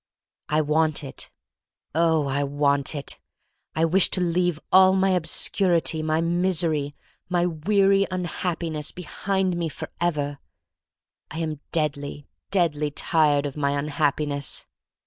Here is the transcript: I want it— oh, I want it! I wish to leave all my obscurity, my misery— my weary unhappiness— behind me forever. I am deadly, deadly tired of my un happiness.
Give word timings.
I 0.49 0.61
want 0.61 1.03
it— 1.03 1.29
oh, 1.93 2.25
I 2.25 2.43
want 2.43 2.95
it! 2.95 3.19
I 3.75 3.85
wish 3.85 4.09
to 4.17 4.19
leave 4.19 4.59
all 4.71 4.93
my 4.95 5.11
obscurity, 5.11 6.01
my 6.01 6.21
misery— 6.21 6.95
my 7.29 7.45
weary 7.45 8.07
unhappiness— 8.09 8.91
behind 8.93 9.55
me 9.55 9.69
forever. 9.69 10.39
I 11.29 11.37
am 11.37 11.59
deadly, 11.71 12.25
deadly 12.49 12.89
tired 12.89 13.45
of 13.45 13.55
my 13.55 13.77
un 13.77 13.89
happiness. 13.89 14.65